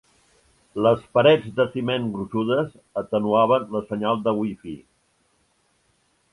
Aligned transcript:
Les 0.85 1.03
parets 1.17 1.43
de 1.59 1.65
ciment 1.73 2.07
gruixudes 2.15 2.73
atenuaven 3.03 3.69
la 3.77 3.85
senyal 3.93 4.21
de 4.27 4.37
wifi. 4.41 4.77